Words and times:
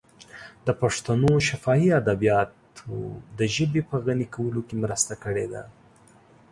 د 0.65 0.69
پښتنو 0.81 1.31
شفاهي 1.47 1.89
ادبیاتو 2.01 2.91
د 3.37 3.39
ژبې 3.55 3.81
په 3.89 3.95
غني 4.05 4.27
کولو 4.35 4.61
کې 4.67 4.75
مرسته 4.83 5.13
کړې 5.23 5.45
ده. 5.53 5.63